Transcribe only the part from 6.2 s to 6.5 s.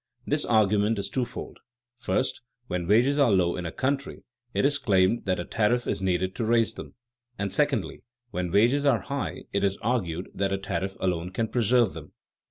to